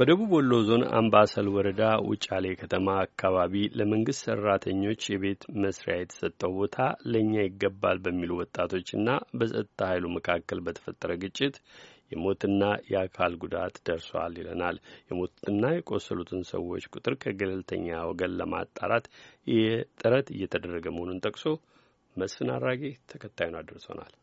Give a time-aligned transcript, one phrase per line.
[0.00, 6.76] በደቡብ ወሎ ዞን አምባሰል ወረዳ ውጫሌ ከተማ አካባቢ ለመንግስት ሰራተኞች የቤት መስሪያ የተሰጠው ቦታ
[7.10, 11.56] ለእኛ ይገባል በሚሉ ወጣቶችና በጸጥታ ኃይሉ መካከል በተፈጠረ ግጭት
[12.12, 12.62] የሞትና
[12.92, 14.78] የአካል ጉዳት ደርሷል ይለናል።
[15.10, 19.06] የሞትና የቆሰሉትን ሰዎች ቁጥር ከገለልተኛ ወገን ለማጣራት
[20.00, 21.46] ጥረት እየተደረገ መሆኑን ጠቅሶ
[22.16, 24.14] መስፍን አራጌ ተከታዩን አድርሶናል።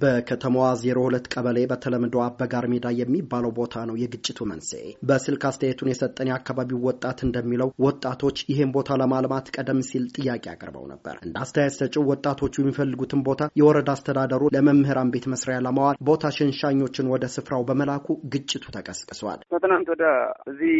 [0.00, 6.30] በከተማዋ ዜሮ ሁለት ቀበሌ በተለምዶ አበጋር ሜዳ የሚባለው ቦታ ነው የግጭቱ መንስኤ። በስልክ አስተያየቱን የሰጠን
[6.30, 12.04] የአካባቢው ወጣት እንደሚለው ወጣቶች ይህን ቦታ ለማልማት ቀደም ሲል ጥያቄ አቅርበው ነበር። እንደ አስተያየት ሰጪው
[12.12, 18.64] ወጣቶቹ የሚፈልጉትን ቦታ የወረዳ አስተዳደሩ ለመምህራን ቤት መስሪያ ለማዋል ቦታ ሸንሻኞችን ወደ ስፍራው በመላኩ ግጭቱ
[18.76, 20.04] ተቀስቅሷል። ከትናንት ወደ
[20.50, 20.76] እዚህ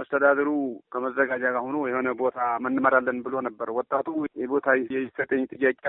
[0.00, 0.48] መስተዳድሩ
[0.92, 2.38] ከመዘጋጃ ጋር ሆኖ የሆነ ቦታ
[2.70, 4.08] እንመራለን ብሎ ነበር። ወጣቱ
[4.42, 5.80] የቦታ የሰጠኝ ጥያቄ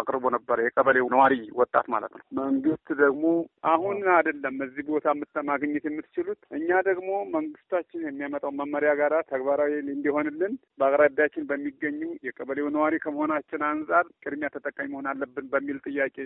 [0.00, 3.24] አቅርቦ ነበር። የቀበሌው ነዋሪ ወጣት ማለት ነው። መንግስት ደግሞ
[3.72, 5.06] አሁን አይደለም እዚህ ቦታ
[5.48, 13.64] ማግኘት የምትችሉት እኛ ደግሞ መንግስታችን የሚያመጣው መመሪያ ጋራ ተግባራዊ እንዲሆንልን በአቅራቢያችን በሚገኙ የቀበሌው ነዋሪ ከመሆናችን
[13.70, 16.16] አንጻር ቅድሚያ ተጠቃሚ መሆን አለብን በሚል ጥያቄ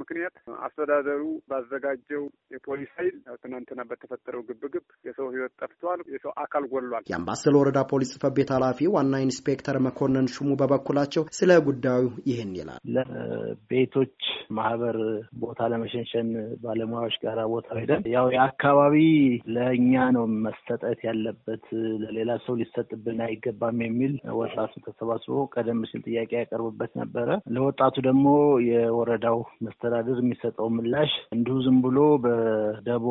[0.00, 0.34] ምክንያት
[0.66, 7.78] አስተዳደሩ ባዘጋጀው የፖሊስ ኃይል ትናንትና በተፈጠረው ግብግብ የሰው ሕይወት ጠፍቷል፣ የሰው አካል ጎሏል። የአምባሰል ወረዳ
[7.90, 14.14] ፖሊስ ጽሕፈት ቤት ኃላፊ ዋና ኢንስፔክተር መኮንን ሹሙ በበኩላቸው ስለ ጉዳዩ ይህን ይላል። ለቤቶች
[14.50, 14.96] ማህበር
[15.32, 16.28] ቦታ ለመሸንሸን
[16.62, 18.94] ባለሙያዎች ጋር ቦታ ሄደን ያው የአካባቢ
[19.54, 21.64] ለእኛ ነው መሰጠት ያለበት
[22.02, 28.26] ለሌላ ሰው ሊሰጥብን አይገባም የሚል ወጣቱ ተሰባስቦ ቀደም ሲል ጥያቄ ያቀርብበት ነበረ። ለወጣቱ ደግሞ
[28.68, 33.06] የወረዳው መስተዳድር የሚሰጠው ምላሽ እንዲሁ ዝም ብሎ በደቦ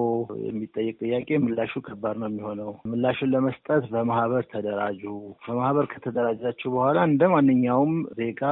[0.48, 5.04] የሚጠየቅ ጥያቄ ምላሹ ከባድ ነው የሚሆነው። ምላሹን ለመስጠት በማህበር ተደራጁ።
[5.46, 8.44] በማህበር ከተደራጃችሁ በኋላ እንደ ማንኛውም ዜጋ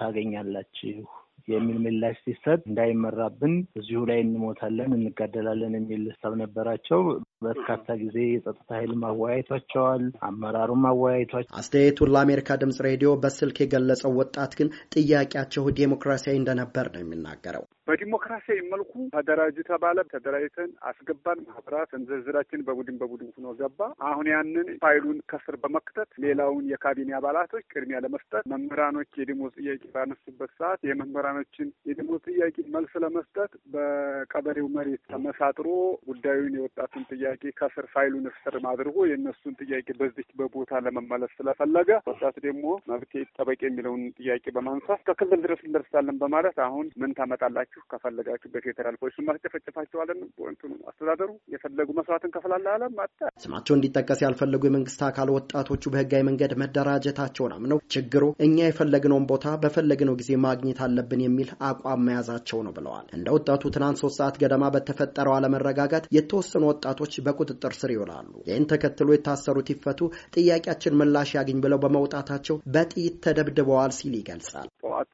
[0.00, 1.02] ታገኛላችሁ
[1.48, 7.00] የሚል ምላሽ ሲሰጥ እንዳይመራብን እዚሁ ላይ እንሞታለን፣ እንጋደላለን የሚል ሀሳብ ነበራቸው።
[7.42, 14.68] በርካታ ጊዜ የጸጥታ ኃይል ማወያየቷቸዋል፣ አመራሩም ማወያየቷቸው። አስተያየቱን ለአሜሪካ ድምጽ ሬዲዮ በስልክ የገለጸው ወጣት ግን
[14.96, 23.30] ጥያቄያቸው ዴሞክራሲያዊ እንደነበር ነው የሚናገረው። በዲሞክራሲያዊ መልኩ ተደራጁ ተባለ። ተደራጅተን አስገባን። ማህበራት እንዝርዝራችን በቡድን በቡድን
[23.36, 29.82] ሆኖ ገባ። አሁን ያንን ፋይሉን ከስር በመክተት ሌላውን የካቢኔ አባላቶች ቅድሚያ ለመስጠት መምህራኖች የደሞዝ ጥያቄ
[29.96, 35.66] ባነሱበት ሰዓት የመምህራኖችን የደሞዝ ጥያቄ መልስ ለመስጠት በቀበሌው መሬት ተመሳጥሮ
[36.10, 42.64] ጉዳዩን የወጣቱን ጥያቄ ከስር ፋይሉን ስር አድርጎ የእነሱን ጥያቄ በዚች በቦታ ለመመለስ ስለፈለገ ወጣት ደግሞ
[42.90, 49.18] መብቴ ጠበቅ የሚለውን ጥያቄ በማንሳት ከክልል ድረስ እንደርሳለን በማለት አሁን ምን ታመጣላችሁ ከፈለጋችሁ በፌዴራል ፖሊሱ
[49.28, 50.20] ማስጨፈጨፋቸዋለን።
[50.52, 56.52] እንትኑ አስተዳደሩ የፈለጉ መስዋዕት እንከፍላለን አለ ማጣ ስማቸው እንዲጠቀስ ያልፈለጉ የመንግስት አካል ወጣቶቹ በህጋዊ መንገድ
[56.62, 63.06] መደራጀታቸውን አምነው ችግሩ እኛ የፈለግነውን ቦታ በፈለግነው ጊዜ ማግኘት አለብን የሚል አቋም መያዛቸው ነው ብለዋል።
[63.16, 69.08] እንደ ወጣቱ ትናንት ሶስት ሰዓት ገደማ በተፈጠረው አለመረጋጋት የተወሰኑ ወጣቶች በቁጥጥር ስር ይውላሉ። ይህን ተከትሎ
[69.14, 70.00] የታሰሩት ይፈቱ፣
[70.36, 75.12] ጥያቄያችን ምላሽ ያግኝ ብለው በመውጣታቸው በጥይት ተደብድበዋል ሲል ይገልጻል። ጠዋት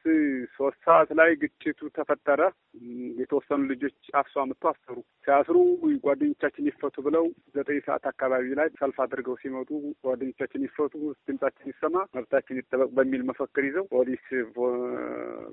[0.58, 2.40] ሶስት ሰዓት ላይ ግጭቱ ተፈጠረ።
[3.20, 5.56] የተወሰኑ ልጆች አፍሶ አምጥቶ አሰሩ። ሲያስሩ
[6.04, 7.24] ጓደኞቻችን ይፈቱ ብለው
[7.56, 9.70] ዘጠኝ ሰዓት አካባቢ ላይ ሰልፍ አድርገው ሲመጡ
[10.04, 10.94] ጓደኞቻችን ይፈቱ፣
[11.28, 14.26] ድምጻችን ይሰማ፣ መብታችን ይጠበቅ በሚል መፈክር ይዘው ፖሊስ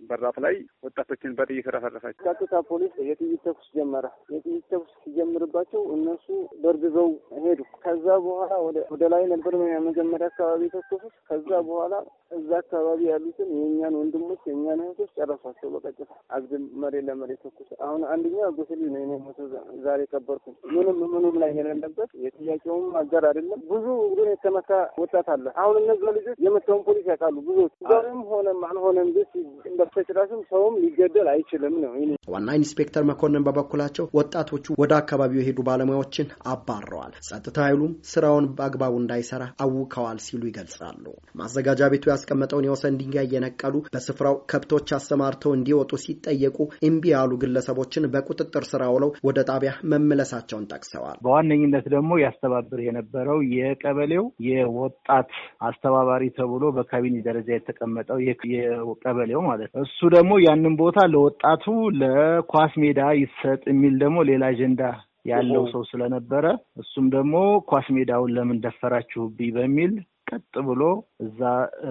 [0.10, 0.56] በራፍ ላይ
[0.86, 2.24] ወጣቶችን በጥይት ረፈረፋቸው።
[2.70, 6.28] ፖሊስ የጥይት ተኩስ ጀመረ። የጥይት ተኩስ ሲጀምርባቸው እነሱ
[6.64, 7.10] በርግዘው
[7.46, 8.52] ሄዱ። ከዛ በኋላ
[8.92, 9.54] ወደ ላይ ነበር
[9.88, 11.94] መጀመሪያ አካባቢ የተኮሱት። ከዛ በኋላ
[12.38, 18.48] እዛ አካባቢ ያሉትን የእኛን ወንድሞች የእኛን እህቶች ጨረሷቸው በቀጥታ አግድም መሬት ለመሬት ተኩስ። አሁን አንደኛ
[18.58, 19.40] ጎስሊ ነው የኔ ሞቶ
[19.86, 20.46] ዛሬ ቀበርኩ።
[20.76, 23.86] ምንም ምኑም ላይ የሌለበት የጥያቄውም አጋር አይደለም። ብዙ
[24.16, 29.34] ግን የተመታ ወጣት አለ። አሁን እነዛ ልጆች የመታውን ፖሊስ ያውቃሉ። ብዙዎች ዛሬም ሆነም አልሆነም ቤት
[29.80, 31.94] በተጭራሽም ሰውም ሊገደል አይችልም ነው።
[32.34, 39.44] ዋና ኢንስፔክተር መኮንን በበኩላቸው ወጣቶቹ ወደ አካባቢው የሄዱ ባለሙያዎችን አባረዋል፣ ጸጥታ ኃይሉም ስራውን በአግባቡ እንዳይሰራ
[39.66, 41.06] አውከዋል ሲሉ ይገልጻሉ።
[41.40, 48.66] ማዘጋጃ ቤቱ ያስቀመጠውን የወሰን ድንጋይ እየነቀሉ በስፍራው ከብቶች አሰማርተው እንዲወጡ ሲጠየቁ እምቢ ያሉ ግለሰቦችን በቁጥጥር
[48.70, 55.30] ስር አውለው ወደ ጣቢያ መመለሳቸውን ጠቅሰዋል። በዋነኝነት ደግሞ ያስተባብር የነበረው የቀበሌው የወጣት
[55.68, 61.66] አስተባባሪ ተብሎ በካቢኔ ደረጃ የተቀመጠው የቀበሌው ማለት ነው። እሱ ደግሞ ያንን ቦታ ለወጣቱ
[62.02, 64.82] ለኳስ ሜዳ ይሰጥ የሚል ደግሞ ሌላ አጀንዳ
[65.26, 66.46] ያለው ሰው ስለነበረ
[66.82, 67.36] እሱም ደግሞ
[67.70, 69.94] ኳስ ሜዳውን ለምን ደፈራችሁብኝ በሚል
[70.30, 70.84] ቀጥ ብሎ
[71.26, 71.40] እዛ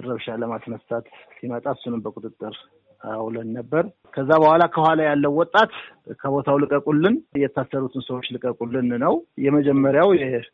[0.05, 1.05] ረብሻ ለማስነሳት
[1.35, 2.55] ሲመጣ እሱንም በቁጥጥር
[3.13, 5.71] አውለን ነበር። ከዛ በኋላ ከኋላ ያለው ወጣት
[6.17, 9.13] ከቦታው ልቀቁልን፣ የታሰሩትን ሰዎች ልቀቁልን ነው
[9.45, 10.09] የመጀመሪያው።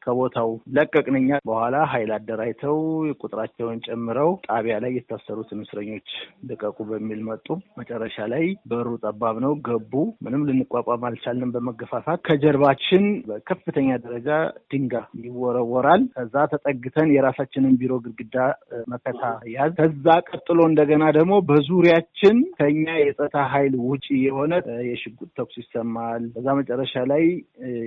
[0.05, 2.77] ከቦታው ለቀቅን እኛ። በኋላ ኃይል አደራጅተው
[3.21, 6.09] ቁጥራቸውን ጨምረው ጣቢያ ላይ የታሰሩትን እስረኞች
[6.49, 7.47] ልቀቁ በሚል መጡ።
[7.81, 9.93] መጨረሻ ላይ በሩ ጠባብ ነው ገቡ።
[10.25, 14.29] ምንም ልንቋቋም አልቻልንም። በመገፋፋት ከጀርባችን በከፍተኛ ደረጃ
[14.71, 14.89] ድንጋይ
[15.27, 18.37] ይወረወራል። ከዛ ተጠግተን የራሳችንን ቢሮ ግድግዳ
[18.91, 19.23] መከታ
[19.53, 24.53] ያዝ። ከዛ ቀጥሎ እንደገና ደግሞ በዙሪያችን ከኛ የጸጥታ ኃይል ውጪ የሆነ
[24.89, 27.23] የሽጉጥ ተኩስ ይሰማል። ከዛ መጨረሻ ላይ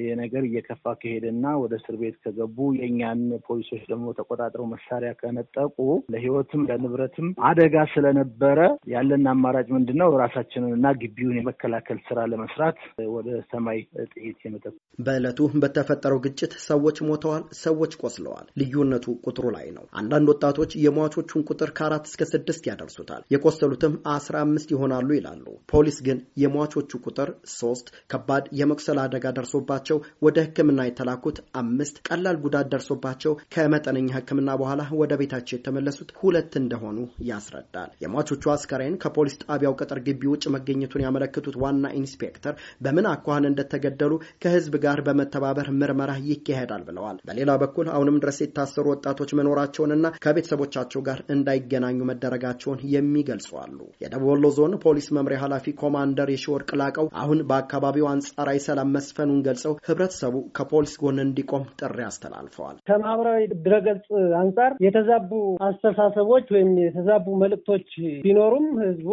[0.07, 5.77] የነገር እየከፋ ከሄደና ወደ እስር ቤት ከገቡ የእኛን ፖሊሶች ደግሞ ተቆጣጥረው መሳሪያ ከነጠቁ
[6.15, 8.59] ለሕይወትም ለንብረትም አደጋ ስለነበረ
[8.95, 10.11] ያለን አማራጭ ምንድን ነው?
[10.25, 12.79] ራሳችንን እና ግቢውን የመከላከል ስራ ለመስራት
[13.15, 13.79] ወደ ሰማይ
[14.15, 14.65] ጥይት የመጠ
[14.99, 21.71] በዕለቱ በተፈጠረው ግጭት ሰዎች ሞተዋል፣ ሰዎች ቆስለዋል። ልዩነቱ ቁጥሩ ላይ ነው። አንዳንድ ወጣቶች የሟቾቹን ቁጥር
[21.79, 28.45] ከአራት እስከ ስድስት ያደርሱታል፣ የቆሰሉትም አስራ አምስት ይሆናሉ ይላሉ። ፖሊስ ግን የሟቾቹ ቁጥር ሶስት፣ ከባድ
[28.59, 34.71] የመቁሰል አደጋ ደርሶባቸው ወደ ሕክምና የተላኩት አምስት፣ ቀላል ጉዳት ደርሶባቸው ከመጠነኛ ሕክምና በኋላ
[35.01, 36.99] ወደ ቤታቸው የተመለሱት ሁለት እንደሆኑ
[37.29, 42.55] ያስረዳል። የሟቾቹ አስከሬን ከፖሊስ ጣቢያው ቅጥር ግቢ ውጭ መገኘቱን ያመለክቱት ዋና ኢንስፔክተር
[42.85, 44.13] በምን አኳኋን እንደተገደሉ
[44.45, 49.93] ከህዝብ ጋር በመተባበር ምርመራ ይካሄዳል ብለዋል። በሌላ በኩል አሁንም ድረስ የታሰሩ ወጣቶች መኖራቸውንና
[50.25, 52.63] ከቤተሰቦቻቸው ጋር እንዳይገናኙ መደረጋቸውን
[52.95, 53.79] የሚገልጹ አሉ።
[54.25, 60.35] ወሎ ዞን ፖሊስ መምሪያ ኃላፊ ኮማንደር የሺወርቅ ላቀው አሁን በአካባቢው አንጻራዊ ሰላም መስፈኑን ገልጸው ህብረተሰቡ
[60.59, 64.05] ከፖሊስ ጎን እንዲቆም ጥሪ አስተላልፈዋል። ከማህበራዊ ድረገጽ
[64.41, 65.31] አንጻር የተዛቡ
[65.69, 67.89] አስተሳሰቦች ወይም የተዛቡ መልእክቶች
[68.25, 69.09] ቢኖሩም ህዝቡ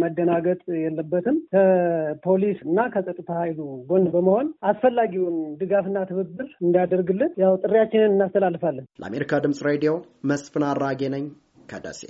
[0.00, 3.60] መደናገጥ የለበትም። ከፖሊስ እና ከጸጥታ ኃይሉ
[3.90, 9.94] ጎን በመሆን አስፈላጊውን ድጋፍና ትብብር እንዲያደርግልን ያው ጥሪያችንን እናስተላልፋለን። ለአሜሪካ ድምፅ ሬዲዮ
[10.32, 11.26] መስፍን አራጌ ነኝ
[11.68, 12.02] ከደሴ